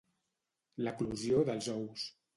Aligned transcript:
L'eclosió 0.87 1.45
dels 1.51 1.71
ous. 1.77 2.11